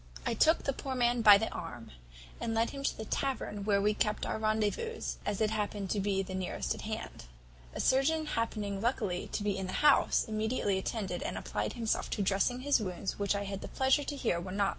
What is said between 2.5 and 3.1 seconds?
led him to the